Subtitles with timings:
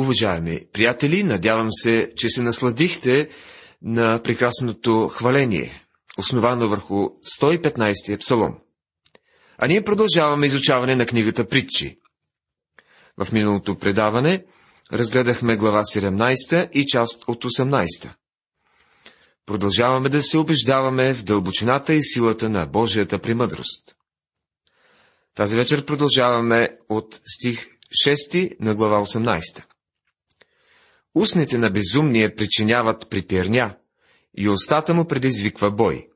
[0.00, 3.28] Уважаеми приятели, надявам се, че се насладихте
[3.82, 5.84] на прекрасното хваление,
[6.18, 7.08] основано върху
[7.40, 8.58] 115-я псалом.
[9.58, 11.98] А ние продължаваме изучаване на книгата Притчи.
[13.16, 14.44] В миналото предаване
[14.92, 18.10] разгледахме глава 17 и част от 18.
[19.46, 23.96] Продължаваме да се убеждаваме в дълбочината и силата на Божията премъдрост.
[25.34, 27.66] Тази вечер продължаваме от стих
[28.06, 29.64] 6 на глава 18.
[31.14, 33.76] Устните на безумния причиняват припирня
[34.36, 36.08] и устата му предизвиква бой.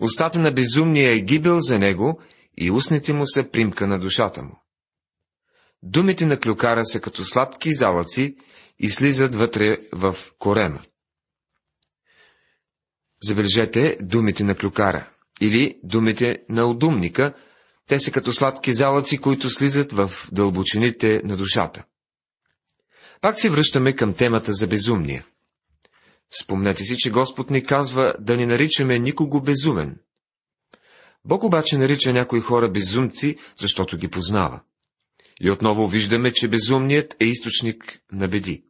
[0.00, 2.22] Устата на безумния е гибел за него
[2.56, 4.62] и устните му са примка на душата му.
[5.82, 8.36] Думите на клюкара са като сладки залъци
[8.78, 10.80] и слизат вътре в корема.
[13.22, 15.10] Забележете думите на клюкара
[15.40, 17.34] или думите на удумника,
[17.86, 21.84] те са като сладки залъци, които слизат в дълбочините на душата.
[23.20, 25.26] Пак се връщаме към темата за безумния.
[26.42, 29.98] Спомнете си, че Господ ни казва да ни наричаме никого безумен.
[31.24, 34.60] Бог обаче нарича някои хора безумци, защото ги познава.
[35.40, 38.64] И отново виждаме, че безумният е източник на беди.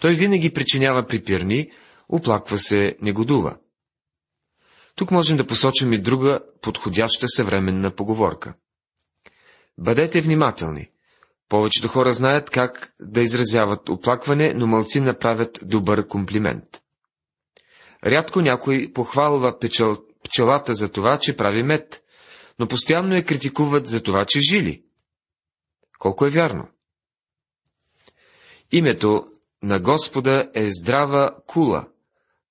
[0.00, 1.70] Той винаги причинява припирни,
[2.08, 3.56] оплаква се, негодува.
[4.94, 8.54] Тук можем да посочим и друга подходяща съвременна поговорка.
[9.78, 10.89] Бъдете внимателни.
[11.50, 16.64] Повечето хора знаят как да изразяват оплакване, но мълци направят добър комплимент.
[18.06, 22.02] Рядко някой похвалва печел, пчелата за това, че прави мед,
[22.58, 24.84] но постоянно я критикуват за това, че жили.
[25.98, 26.68] Колко е вярно?
[28.72, 29.24] Името
[29.62, 31.88] на Господа е здрава кула.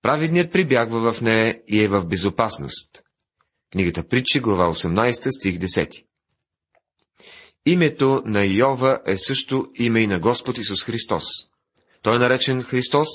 [0.02, 3.03] Праведният прибягва в нея и е в безопасност.
[3.72, 6.08] Книгата Притчи, глава 18, стих 10.
[7.65, 11.25] Името на Йова е също име и на Господ Исус Христос.
[12.01, 13.07] Той е наречен Христос,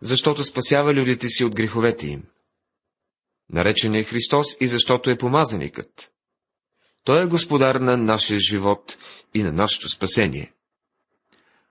[0.00, 2.22] защото спасява людите си от греховете им.
[3.50, 6.12] Наречен е Христос и защото е помазаникът.
[7.04, 8.96] Той е господар на нашия живот
[9.34, 10.52] и на нашето спасение.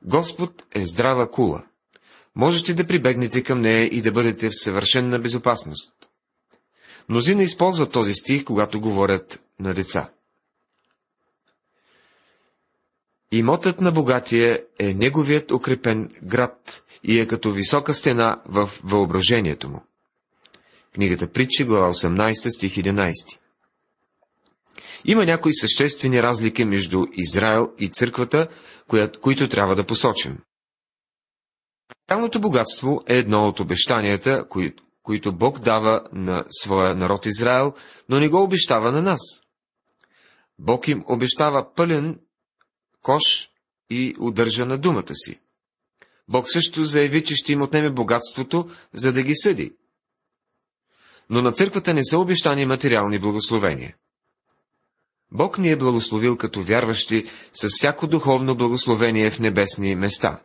[0.01, 1.63] Господ е здрава кула.
[2.35, 5.93] Можете да прибегнете към нея и да бъдете в съвършенна безопасност.
[7.09, 10.09] Мнозина използват този стих, когато говорят на деца.
[13.31, 19.83] Имотът на богатия е неговият укрепен град и е като висока стена в въображението му.
[20.95, 23.13] Книгата Притчи, глава 18, стих 11.
[25.05, 28.47] Има някои съществени разлики между Израел и църквата,
[29.21, 30.37] които трябва да посочим.
[32.11, 34.73] Реалното богатство е едно от обещанията, кои,
[35.03, 37.73] които Бог дава на своя народ Израел,
[38.09, 39.21] но не го обещава на нас.
[40.59, 42.19] Бог им обещава пълен
[43.07, 43.49] кош
[43.89, 45.39] и удържа на думата си.
[46.27, 49.73] Бог също заяви, че ще им отнеме богатството, за да ги съди.
[51.29, 53.95] Но на църквата не са обещани материални благословения.
[55.31, 60.41] Бог ни е благословил като вярващи с всяко духовно благословение в небесни места.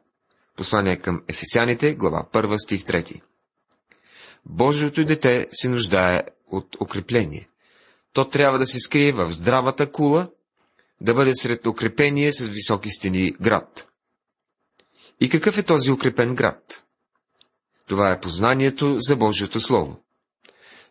[0.57, 3.21] Послание към Ефесяните, глава 1, стих 3.
[4.47, 7.49] Божието дете се нуждае от укрепление.
[8.13, 10.29] То трябва да се скрие в здравата кула,
[11.03, 13.89] да бъде сред укрепение с високи стени град.
[15.21, 16.85] И какъв е този укрепен град?
[17.89, 20.05] Това е познанието за Божието Слово.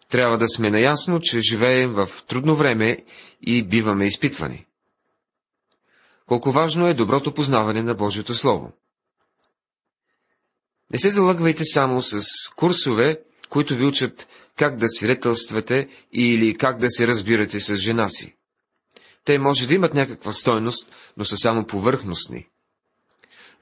[0.09, 2.97] Трябва да сме наясно, че живеем в трудно време
[3.41, 4.66] и биваме изпитвани.
[6.25, 8.73] Колко важно е доброто познаване на Божието Слово.
[10.94, 12.21] Не се залъгвайте само с
[12.55, 18.35] курсове, които ви учат как да свидетелствате или как да се разбирате с жена си.
[19.25, 22.47] Те може да имат някаква стойност, но са само повърхностни.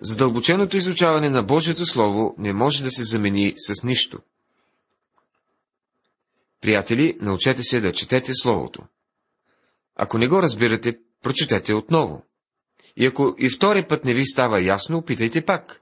[0.02, 4.20] Задълбоченото изучаване на Божието Слово не може да се замени с нищо.
[6.62, 8.84] Приятели, научете се да четете Словото.
[9.96, 12.26] Ако не го разбирате, прочетете отново.
[12.98, 15.82] И ако и втори път не ви става ясно, опитайте пак.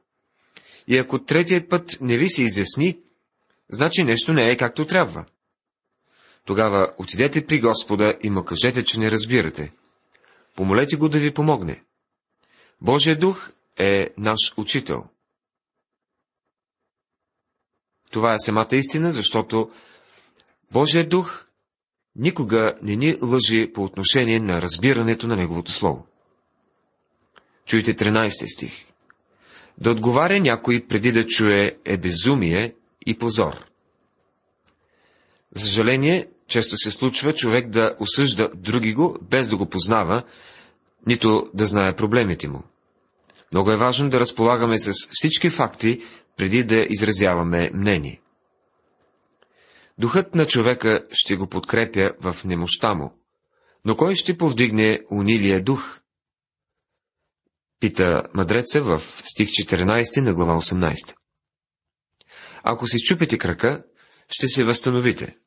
[0.87, 2.99] И ако третият път не ви се изясни,
[3.69, 5.25] значи нещо не е както трябва.
[6.47, 9.73] Тогава отидете при Господа и му кажете, че не разбирате.
[10.55, 11.83] Помолете го да ви помогне.
[12.81, 15.03] Божия дух е наш учител.
[18.11, 19.71] Това е самата истина, защото
[20.71, 21.47] Божия дух
[22.15, 26.07] никога не ни лъжи по отношение на разбирането на Неговото Слово.
[27.65, 28.85] Чуйте 13 стих.
[29.77, 33.65] Да отговаря някой преди да чуе е безумие и позор.
[35.55, 40.23] За съжаление, често се случва човек да осъжда други го, без да го познава,
[41.07, 42.63] нито да знае проблемите му.
[43.53, 46.01] Много е важно да разполагаме с всички факти,
[46.37, 48.21] преди да изразяваме мнение.
[49.97, 53.13] Духът на човека ще го подкрепя в немощта му,
[53.85, 55.99] но кой ще повдигне унилия дух?
[57.79, 61.15] Пита мъдреца в стих 14 на глава 18.
[62.63, 63.83] Ако си чупите крака,
[64.29, 65.37] ще се възстановите.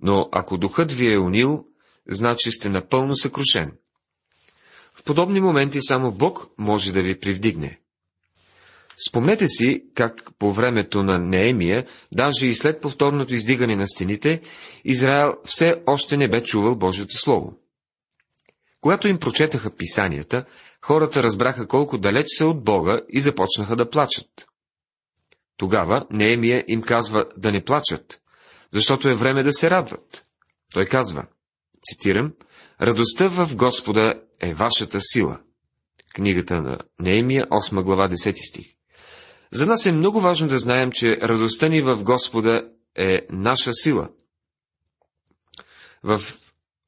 [0.00, 1.64] Но ако духът ви е унил,
[2.08, 3.72] значи сте напълно съкрушен.
[4.94, 7.80] В подобни моменти само Бог може да ви привдигне.
[9.08, 14.42] Спомнете си как по времето на Неемия, даже и след повторното издигане на стените,
[14.84, 17.58] Израел все още не бе чувал Божието Слово.
[18.80, 20.44] Когато им прочетаха писанията,
[20.82, 24.46] хората разбраха колко далеч са от Бога и започнаха да плачат.
[25.56, 28.20] Тогава Неемия им казва да не плачат,
[28.72, 30.24] защото е време да се радват.
[30.72, 31.26] Той казва,
[31.82, 32.32] цитирам,
[32.80, 35.40] Радостта в Господа е вашата сила.
[36.14, 38.66] Книгата на Неемия, 8 глава, 10 стих.
[39.52, 44.08] За нас е много важно да знаем, че радостта ни в Господа е наша сила.
[46.02, 46.22] В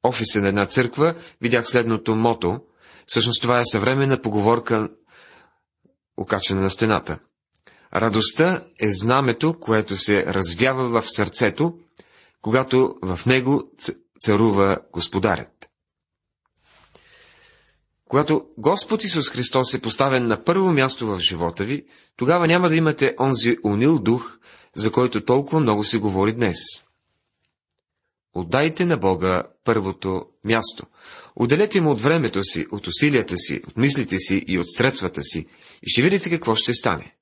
[0.03, 2.59] офиса на една църква видях следното мото.
[3.05, 4.89] Всъщност това е съвременна поговорка,
[6.17, 7.19] окачена на стената.
[7.95, 11.73] Радостта е знамето, което се развява в сърцето,
[12.41, 13.71] когато в него
[14.21, 15.69] царува Господарят.
[18.05, 22.75] Когато Господ Исус Христос е поставен на първо място в живота ви, тогава няма да
[22.75, 24.37] имате онзи унил дух,
[24.75, 26.57] за който толкова много се говори днес.
[28.33, 30.85] Отдайте на Бога първото място.
[31.35, 35.47] Отделете му от времето си, от усилията си, от мислите си и от средствата си
[35.83, 37.15] и ще видите какво ще стане.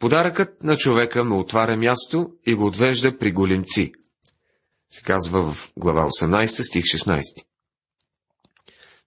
[0.00, 3.92] Подаръкът на човека му отваря място и го отвежда при големци.
[4.90, 7.22] Се казва в глава 18, стих 16.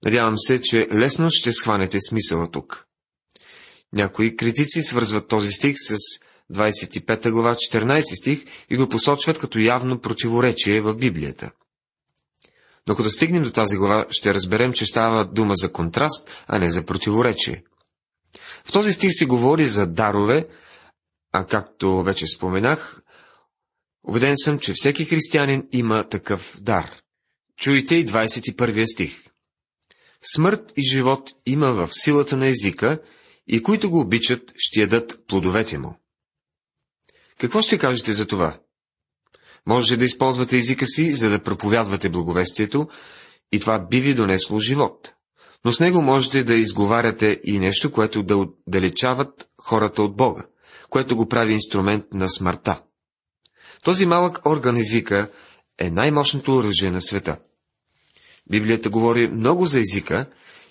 [0.06, 2.88] Надявам се, че лесно ще схванете смисъла тук.
[3.94, 5.96] Някои критици свързват този стих с
[6.54, 11.52] 25 глава 14 стих и го посочват като явно противоречие в Библията.
[12.88, 16.72] Но като стигнем до тази глава, ще разберем, че става дума за контраст, а не
[16.72, 17.64] за противоречие.
[18.66, 20.48] В този стих се говори за дарове,
[21.34, 23.04] а както вече споменах,
[24.04, 26.92] убеден съм, че всеки християнин има такъв дар.
[27.58, 29.24] Чуйте и 21 стих.
[30.36, 33.00] Смърт и живот има в силата на езика
[33.48, 36.00] и които го обичат, ще ядат плодовете му.
[37.38, 38.60] Какво ще кажете за това?
[39.68, 42.88] Можете да използвате езика си, за да проповядвате благовестието,
[43.52, 45.14] и това би ви донесло живот.
[45.66, 50.46] Но с него можете да изговаряте и нещо, което да отдалечават хората от Бога,
[50.94, 52.82] което го прави инструмент на смъртта.
[53.84, 55.32] Този малък орган езика
[55.80, 57.40] е най-мощното оръжие на света.
[58.50, 60.30] Библията говори много за езика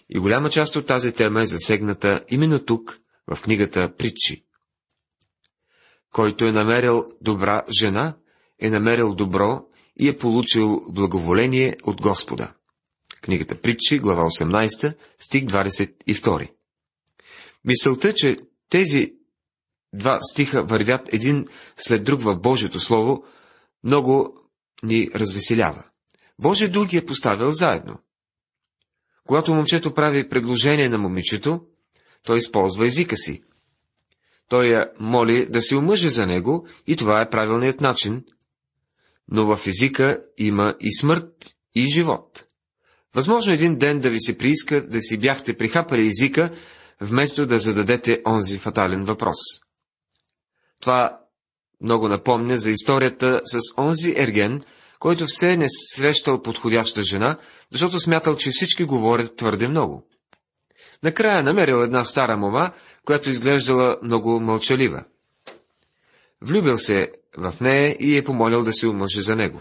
[0.08, 4.44] и голяма част от тази тема е засегната именно тук, в книгата Притчи.
[6.12, 8.16] Който е намерил добра жена,
[8.60, 9.64] е намерил добро
[10.00, 12.54] и е получил благоволение от Господа.
[13.22, 16.50] Книгата Притчи, глава 18, стих 22.
[17.64, 18.36] Мисълта, че
[18.68, 19.21] тези
[19.94, 21.46] два стиха вървят един
[21.76, 23.24] след друг в Божието Слово,
[23.84, 24.34] много
[24.82, 25.84] ни развеселява.
[26.38, 27.98] Божия дух ги е поставил заедно.
[29.26, 31.60] Когато момчето прави предложение на момичето,
[32.22, 33.42] той използва езика си.
[34.48, 38.24] Той я моли да се омъже за него и това е правилният начин.
[39.28, 42.44] Но в езика има и смърт, и живот.
[43.14, 46.50] Възможно един ден да ви се прииска да си бяхте прихапали езика,
[47.00, 49.36] вместо да зададете онзи фатален въпрос.
[50.82, 51.18] Това
[51.82, 54.60] много напомня за историята с онзи ерген,
[54.98, 57.38] който все не срещал подходяща жена,
[57.70, 60.06] защото смятал, че всички говорят твърде много.
[61.02, 62.72] Накрая намерил една стара мома,
[63.04, 65.04] която изглеждала много мълчалива.
[66.40, 69.60] Влюбил се в нея и е помолил да се омъже за него.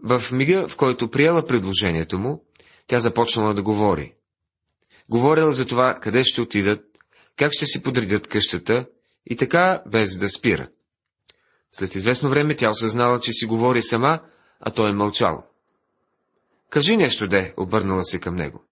[0.00, 2.44] В мига, в който приела предложението му,
[2.86, 4.14] тя започнала да говори.
[5.08, 6.80] Говорила за това, къде ще отидат,
[7.36, 8.86] как ще си подредят къщата
[9.26, 10.68] и така без да спира.
[11.72, 14.20] След известно време тя осъзнала, че си говори сама,
[14.60, 15.46] а той е мълчал.
[16.70, 18.64] Кажи нещо, де, обърнала се към него.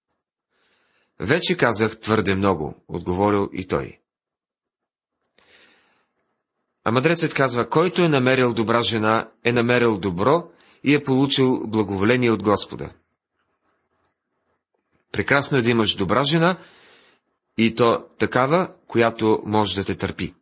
[1.20, 3.99] Вече казах твърде много, отговорил и той.
[6.84, 10.50] А мъдрецът казва, който е намерил добра жена, е намерил добро
[10.84, 12.90] и е получил благоволение от Господа.
[15.12, 16.58] Прекрасно е да имаш добра жена
[17.58, 20.34] и то такава, която може да те търпи.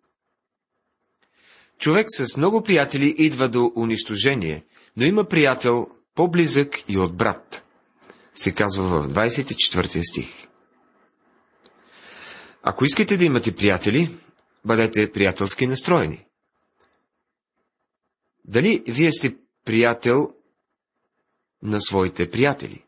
[1.83, 4.65] Човек с много приятели идва до унищожение,
[4.97, 7.65] но има приятел по-близък и от брат,
[8.35, 10.49] се казва в 24 стих.
[12.63, 14.17] Ако искате да имате приятели,
[14.65, 16.27] бъдете приятелски настроени.
[18.45, 20.35] Дали вие сте приятел
[21.63, 22.85] на своите приятели?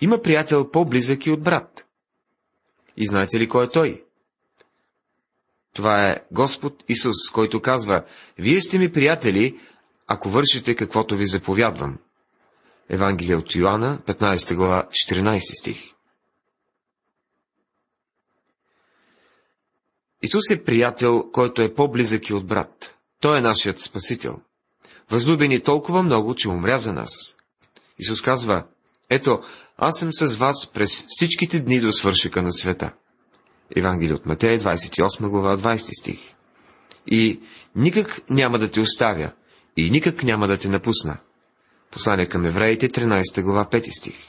[0.00, 1.86] Има приятел по-близък и от брат.
[2.96, 4.04] И знаете ли кой е той?
[5.78, 8.04] Това е Господ Исус, който казва,
[8.38, 9.60] Вие сте ми приятели,
[10.06, 11.98] ако вършите каквото ви заповядвам.
[12.88, 15.94] Евангелие от Йоанна, 15 глава, 14 стих.
[20.22, 22.96] Исус е приятел, който е по-близък и от брат.
[23.20, 24.40] Той е нашият Спасител.
[25.10, 27.36] Възлюбени толкова много, че умря за нас.
[27.98, 28.66] Исус казва,
[29.10, 29.42] ето,
[29.76, 32.92] аз съм с вас през всичките дни до свършика на света.
[33.76, 36.34] Евангелие от Матея, 28 глава, 20 стих.
[37.06, 37.40] И
[37.76, 39.30] никак няма да те оставя,
[39.76, 41.18] и никак няма да те напусна.
[41.90, 44.28] Послание към евреите, 13 глава, 5 стих.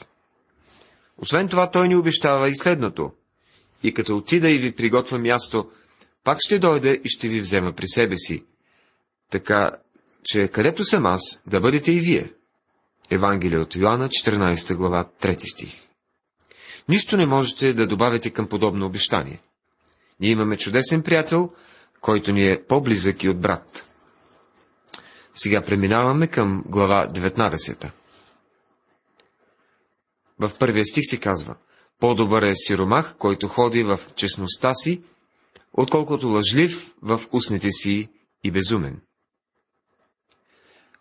[1.18, 3.12] Освен това, той ни обещава и следното.
[3.82, 5.70] И като отида и ви приготвя място,
[6.24, 8.44] пак ще дойде и ще ви взема при себе си.
[9.30, 9.70] Така,
[10.24, 12.32] че където съм аз, да бъдете и вие.
[13.10, 15.89] Евангелие от Йоанна, 14 глава, 3 стих.
[16.90, 19.40] Нищо не можете да добавите към подобно обещание.
[20.20, 21.50] Ние имаме чудесен приятел,
[22.00, 23.88] който ни е по-близък и от брат.
[25.34, 27.90] Сега преминаваме към глава 19.
[30.38, 31.56] В първия стих се казва,
[32.00, 35.02] по-добър е сиромах, който ходи в честността си,
[35.72, 38.08] отколкото лъжлив в устните си
[38.44, 39.00] и безумен.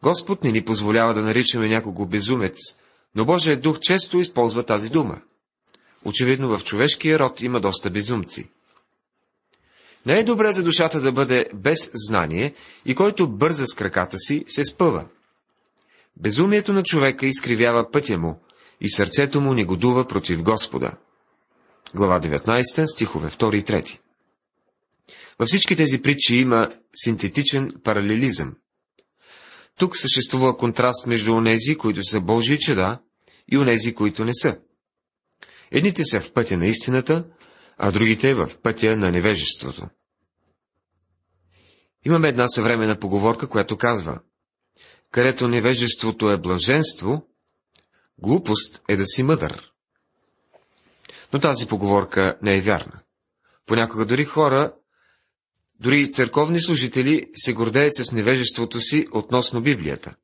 [0.03, 2.57] Господ не ни позволява да наричаме някого безумец,
[3.15, 5.21] но Божия дух често използва тази дума.
[6.05, 8.49] Очевидно в човешкия род има доста безумци.
[10.05, 12.53] Не е добре за душата да бъде без знание
[12.85, 15.05] и който бърза с краката си, се спъва.
[16.17, 18.41] Безумието на човека изкривява пътя му
[18.81, 20.91] и сърцето му негодува против Господа.
[21.95, 23.99] Глава 19, стихове 2 и 3.
[25.39, 28.55] Във всички тези притчи има синтетичен паралелизъм.
[29.77, 32.99] Тук съществува контраст между онези, които са Божии чеда,
[33.51, 34.57] и онези, които не са.
[35.71, 37.25] Едните са в пътя на истината,
[37.77, 39.89] а другите в пътя на невежеството.
[42.05, 44.19] Имаме една съвременна поговорка, която казва,
[45.11, 47.27] където невежеството е блаженство,
[48.17, 49.71] глупост е да си мъдър.
[51.33, 53.01] Но тази поговорка не е вярна.
[53.65, 54.73] Понякога дори хора,
[55.79, 60.15] дори църковни служители се гордеят с невежеството си относно Библията.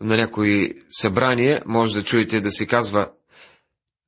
[0.00, 3.12] На някои събрания може да чуете да се казва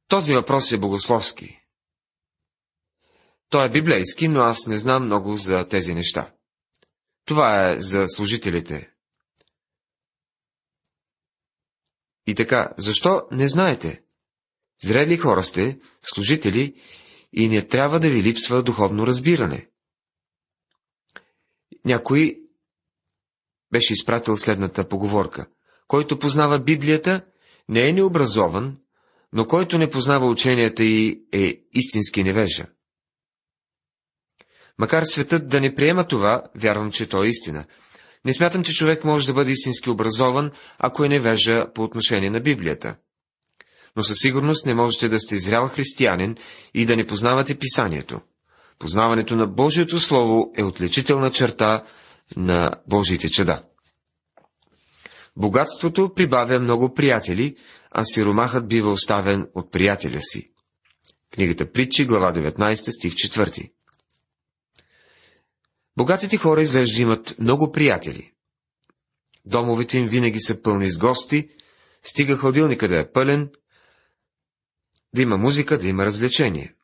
[0.08, 1.60] този въпрос е богословски.
[3.48, 6.34] Той е библейски, но аз не знам много за тези неща.
[7.24, 8.92] Това е за служителите.
[12.26, 14.02] И така, защо не знаете?
[14.82, 16.82] Зрели хора сте, служители,
[17.32, 19.66] и не трябва да ви липсва духовно разбиране.
[21.84, 22.40] Някой
[23.70, 25.46] беше изпратил следната поговорка.
[25.88, 27.20] Който познава Библията,
[27.68, 28.76] не е необразован,
[29.32, 32.66] но който не познава ученията й е истински невежа.
[34.78, 37.64] Макар светът да не приема това, вярвам, че то е истина.
[38.24, 42.40] Не смятам, че човек може да бъде истински образован, ако е невежа по отношение на
[42.40, 42.96] Библията.
[43.96, 46.36] Но със сигурност не можете да сте зрял християнин
[46.74, 48.20] и да не познавате писанието.
[48.78, 51.84] Познаването на Божието Слово е отличителна черта
[52.36, 53.62] на Божиите чеда.
[55.38, 57.56] Богатството прибавя много приятели,
[57.90, 60.50] а сиромахът бива оставен от приятеля си.
[61.34, 63.70] Книгата Притчи, глава 19, стих 4.
[65.96, 68.32] Богатите хора изглежда имат много приятели.
[69.44, 71.48] Домовете им винаги са пълни с гости,
[72.02, 73.50] стига хладилника да е пълен,
[75.14, 76.74] да има музика, да има развлечение.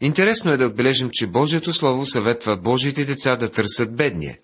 [0.00, 4.38] Интересно е да отбележим, че Божието Слово съветва Божиите деца да търсят бедния.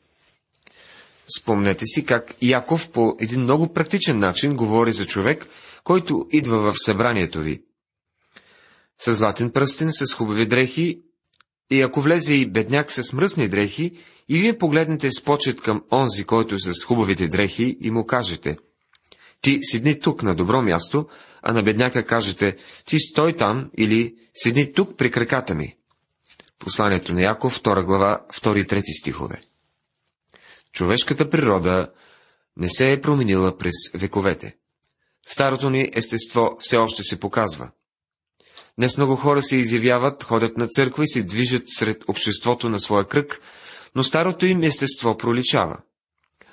[1.39, 5.47] Спомнете си как Яков по един много практичен начин говори за човек,
[5.85, 7.63] който идва в събранието ви.
[8.99, 11.03] С златен пръстен, с хубави дрехи,
[11.71, 13.93] и ако влезе и бедняк с мръсни дрехи,
[14.29, 18.57] и вие погледнете с почет към онзи, който е с хубавите дрехи, и му кажете,
[19.41, 21.07] ти седни тук на добро място,
[21.43, 22.57] а на бедняка кажете,
[22.87, 25.77] ти стой там или седни тук при краката ми.
[26.59, 29.41] Посланието на Яков, 2 глава, 2 и 3 стихове.
[30.77, 31.93] Човешката природа
[32.57, 34.57] не се е променила през вековете.
[35.27, 37.71] Старото ни естество все още се показва.
[38.79, 43.09] Днес много хора се изявяват, ходят на църква и се движат сред обществото на своя
[43.09, 43.41] кръг,
[43.95, 45.79] но старото им естество проличава.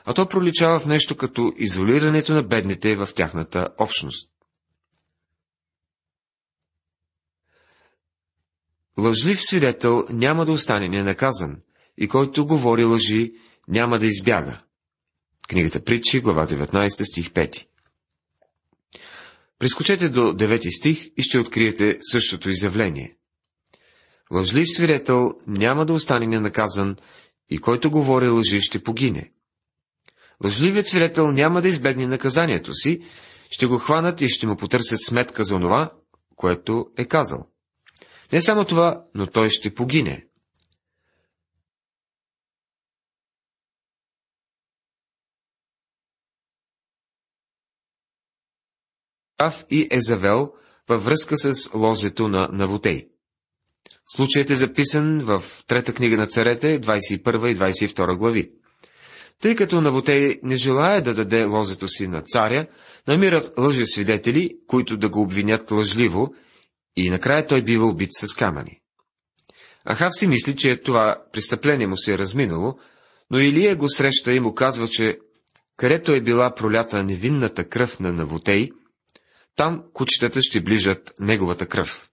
[0.06, 4.30] А то проличава в нещо като изолирането на бедните в тяхната общност.
[8.98, 11.62] лъжлив свидетел няма да остане ненаказан
[11.98, 13.34] и който говори лъжи,
[13.67, 14.62] няма да избяга.
[15.50, 17.65] Книгата Притчи, глава 19, стих 5.
[19.60, 23.17] Прескочете до 9 стих и ще откриете същото изявление.
[24.32, 26.96] Лъжлив свидетел няма да остане ненаказан
[27.50, 29.32] и който говори лъжи ще погине.
[30.43, 33.01] Лъжливият свидетел няма да избегне наказанието си,
[33.50, 35.91] ще го хванат и ще му потърсят сметка за това,
[36.36, 37.48] което е казал.
[38.32, 40.27] Не само това, но той ще погине.
[49.48, 50.52] Ав и Езавел
[50.90, 53.08] във връзка с лозето на Навотей.
[54.16, 58.52] Случаят е записан в Трета книга на царете, 21 и 22 глави.
[59.42, 62.68] Тъй като Навотей не желая да даде лозето си на царя,
[63.08, 66.34] намират лъжесвидетели, които да го обвинят лъжливо,
[66.96, 68.80] и накрая той бива убит с камъни.
[69.90, 72.78] Ахав си мисли, че това престъпление му се е разминало,
[73.32, 75.20] но Илия го среща и му казва, че
[75.78, 78.70] където е била пролята невинната кръв на Навотей,
[79.56, 82.10] там кучетата ще ближат неговата кръв.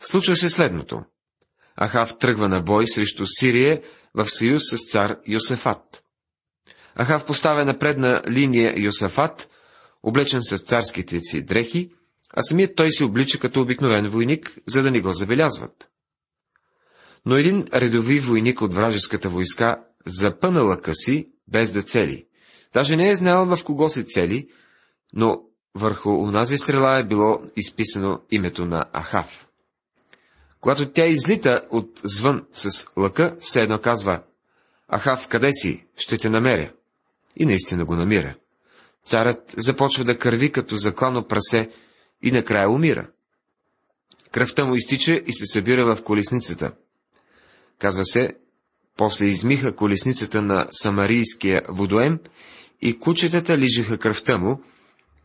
[0.00, 1.02] Случва се следното.
[1.80, 3.82] Ахав тръгва на бой срещу Сирия
[4.14, 6.02] в съюз с цар Йосефат.
[6.96, 9.48] Ахав поставя на предна линия Йосефат,
[10.02, 11.90] облечен с царските си дрехи,
[12.34, 15.90] а самият той се облича като обикновен войник, за да не го забелязват.
[17.26, 22.26] Но един редови войник от вражеската войска запъна лъка си, без да цели.
[22.72, 24.48] Даже не е знал в кого се цели,
[25.12, 29.48] но върху унази стрела е било изписано името на Ахав.
[30.60, 34.22] Когато тя излита от звън с лъка, все едно казва,
[34.92, 35.86] Ахав, къде си?
[35.96, 36.72] Ще те намеря.
[37.36, 38.34] И наистина го намира.
[39.04, 41.70] Царът започва да кърви като заклано прасе
[42.22, 43.08] и накрая умира.
[44.32, 46.72] Кръвта му изтича и се събира в колесницата.
[47.78, 48.30] Казва се,
[48.96, 52.18] после измиха колесницата на самарийския водоем
[52.82, 54.62] и кучетата лижиха кръвта му,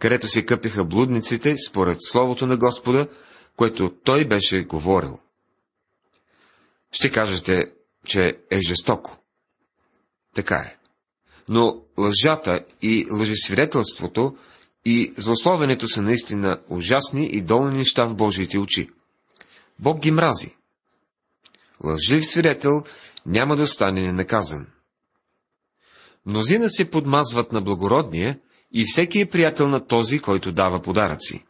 [0.03, 3.07] където се къпиха блудниците според Словото на Господа,
[3.55, 5.19] което той беше говорил.
[6.91, 7.71] Ще кажете,
[8.07, 9.17] че е жестоко.
[10.35, 10.77] Така е.
[11.49, 14.37] Но лъжата и лъжесвидетелството
[14.85, 18.89] и злословенето са наистина ужасни и долни неща в Божиите очи.
[19.79, 20.55] Бог ги мрази.
[21.83, 22.83] Лъжлив свидетел
[23.25, 24.67] няма да остане ненаказан.
[26.25, 28.39] Мнозина се подмазват на благородния
[28.73, 31.43] и всеки е приятел на този, който дава подаръци.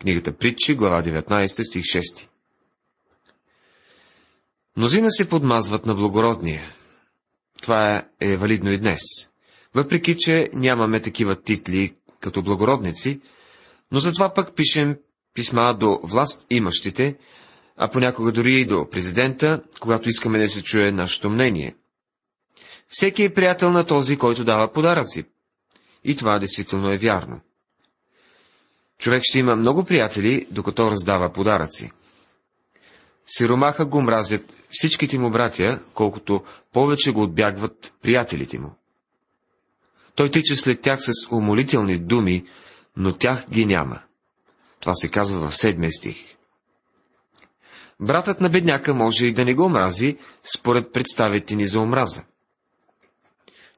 [0.00, 2.28] Книгата Притчи, глава 19, стих 6.
[4.76, 6.62] Мнозина се подмазват на благородния.
[7.62, 9.00] Това е валидно и днес.
[9.74, 13.20] Въпреки, че нямаме такива титли като благородници,
[13.92, 14.96] но затова пък пишем
[15.34, 17.16] писма до власт имащите,
[17.76, 21.74] а понякога дори и до президента, когато искаме да се чуе нашето мнение.
[22.88, 25.24] Всеки е приятел на този, който дава подаръци.
[26.04, 27.40] И това действително е вярно.
[28.98, 31.90] Човек ще има много приятели, докато раздава подаръци.
[33.26, 38.74] Сиромаха го мразят всичките му братя, колкото повече го отбягват приятелите му.
[40.14, 42.46] Той тича след тях с умолителни думи,
[42.96, 44.02] но тях ги няма.
[44.80, 46.34] Това се казва в седмия стих.
[48.00, 50.18] Братът на бедняка може и да не го мрази,
[50.54, 52.22] според представите ни за омраза.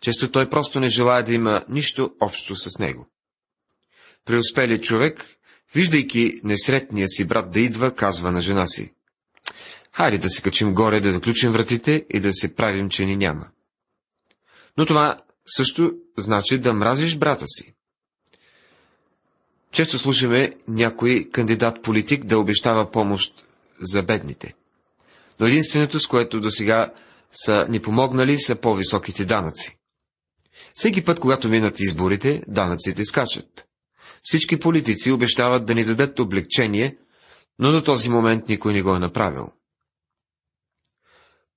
[0.01, 3.09] Често той просто не желая да има нищо общо с него.
[4.25, 5.27] Преуспели човек,
[5.75, 8.93] виждайки несретния си брат да идва, казва на жена си.
[9.93, 13.49] Хайде да се качим горе, да заключим вратите и да се правим, че ни няма.
[14.77, 15.21] Но това
[15.57, 17.75] също значи да мразиш брата си.
[19.73, 23.47] Често слушаме някой кандидат-политик да обещава помощ
[23.81, 24.55] за бедните.
[25.41, 26.93] Но единственото, с което до сега
[27.33, 29.79] са ни помогнали, са по-високите данъци.
[30.77, 33.69] Всеки път, когато минат изборите, данъците скачат.
[34.23, 36.99] Всички политици обещават да ни дадат облегчение,
[37.59, 39.53] но до този момент никой не го е направил.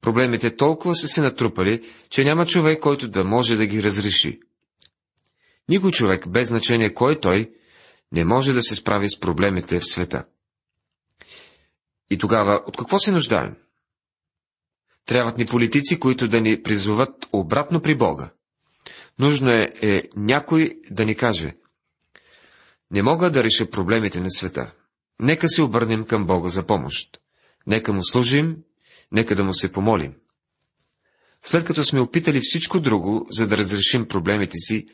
[0.02, 4.40] Проблемите толкова са се натрупали, че няма човек, който да може да ги разреши.
[5.70, 7.52] Никой човек, без значение кой той,
[8.12, 10.26] не може да се справи с проблемите в света.
[12.10, 13.56] И тогава от какво се нуждаем?
[15.06, 18.32] Трябват ни политици, които да ни призоват обратно при Бога.
[19.20, 21.56] Нужно е, е някой да ни каже,
[22.92, 24.74] не мога да реша проблемите на света.
[25.20, 27.20] Нека се обърнем към Бога за помощ.
[27.68, 28.58] Нека му служим
[29.12, 30.14] Нека да му се помолим.
[31.44, 34.88] След като сме опитали всичко друго, за да разрешим проблемите си,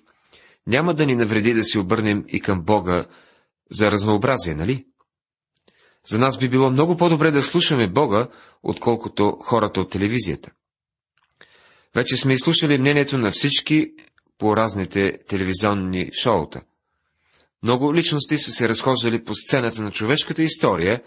[0.68, 3.06] няма да ни навреди да се обърнем и към Бога
[3.72, 4.86] за разнообразие, нали?
[6.06, 8.28] За нас би било много по-добре да слушаме Бога,
[8.64, 10.52] отколкото хората от телевизията.
[11.96, 13.94] Вече сме изслушали мнението на всички
[14.38, 16.62] по разните телевизионни шоута.
[17.64, 21.04] Много личности са се разхождали по сцената на човешката история,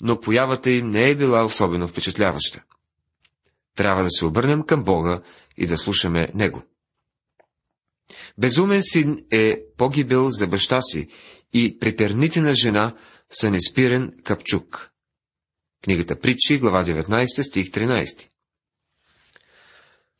[0.00, 2.62] но появата им не е била особено впечатляваща.
[3.74, 5.22] Трябва да се обърнем към Бога
[5.56, 6.62] и да слушаме Него.
[8.38, 11.08] Безумен син е погибел за баща си
[11.52, 12.94] и приперните на жена
[13.30, 14.90] са неспирен капчук.
[15.84, 18.28] Книгата Притчи, глава 19, стих 13.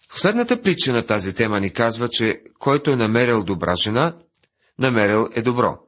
[0.08, 4.16] Последната притча на тази тема ни казва, че който е намерил добра жена,
[4.78, 5.78] намерил е добро.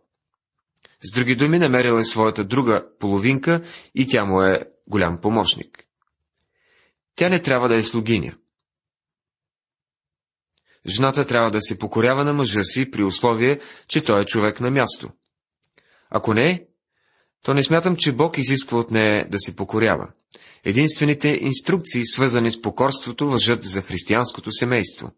[1.03, 3.63] С други думи, намерил е своята друга половинка
[3.95, 5.85] и тя му е голям помощник.
[7.15, 8.37] Тя не трябва да е слугиня.
[10.87, 14.71] Жената трябва да се покорява на мъжа си при условие, че той е човек на
[14.71, 15.11] място.
[16.11, 16.67] Ако не,
[17.43, 20.13] то не смятам, че Бог изисква от нея да се покорява.
[20.65, 25.13] Единствените инструкции, свързани с покорството, въжат за християнското семейство.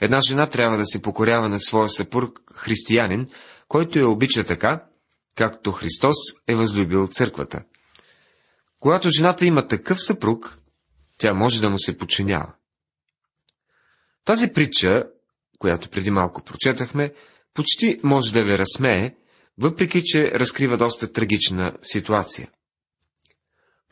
[0.00, 3.26] Една жена трябва да се покорява на своя съпруг християнин,
[3.68, 4.84] който я обича така,
[5.34, 6.16] както Христос
[6.48, 7.62] е възлюбил църквата.
[8.80, 10.58] Когато жената има такъв съпруг,
[11.18, 12.54] тя може да му се подчинява.
[14.24, 15.04] Тази притча,
[15.58, 17.12] която преди малко прочетахме,
[17.54, 19.14] почти може да ви разсмее,
[19.58, 22.50] въпреки че разкрива доста трагична ситуация.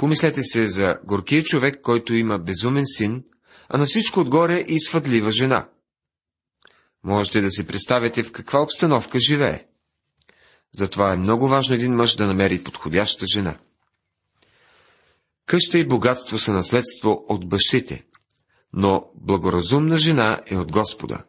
[0.00, 3.24] Помислете се за горкия човек, който има безумен син,
[3.68, 5.68] а на всичко отгоре и свъдлива жена.
[7.04, 9.66] Можете да си представите в каква обстановка живее.
[10.72, 13.58] Затова е много важно един мъж да намери подходяща жена.
[15.46, 18.04] Къща и богатство са наследство от бащите,
[18.72, 21.24] но благоразумна жена е от Господа.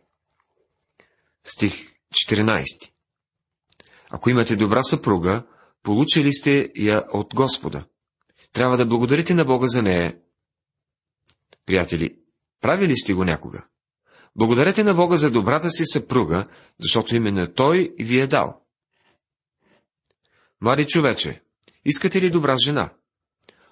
[1.44, 1.92] Стих
[2.30, 2.92] 14
[4.10, 5.44] Ако имате добра съпруга,
[5.84, 7.86] получили сте я от Господа.
[8.54, 10.18] Трябва да благодарите на Бога за нея.
[11.66, 12.16] Приятели,
[12.62, 13.66] правили сте го някога?
[14.36, 16.48] Благодарете на Бога за добрата си съпруга,
[16.80, 18.62] защото именно Той ви е дал.
[20.62, 21.42] Млади човече,
[21.86, 22.90] искате ли добра жена?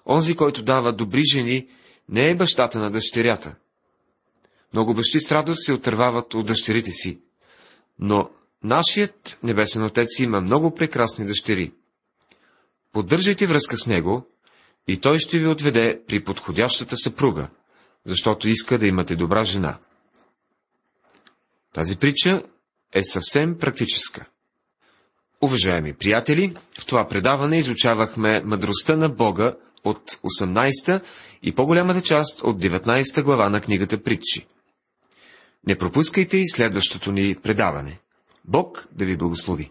[0.06, 1.68] Онзи, който дава добри жени,
[2.08, 3.54] не е бащата на дъщерята.
[4.72, 7.22] Много бащи с радост се отървават от дъщерите си,
[7.98, 8.30] но
[8.62, 11.72] нашият небесен отец има много прекрасни дъщери.
[12.92, 14.29] Поддържайте връзка с него
[14.88, 17.48] и той ще ви отведе при подходящата съпруга,
[18.04, 19.78] защото иска да имате добра жена.
[21.74, 22.42] Тази притча
[22.94, 24.26] е съвсем практическа.
[25.42, 31.02] Уважаеми приятели, в това предаване изучавахме мъдростта на Бога от 18
[31.42, 34.46] и по-голямата част от 19 глава на книгата Притчи.
[35.66, 37.98] Не пропускайте и следващото ни предаване.
[38.44, 39.70] Бог да ви благослови!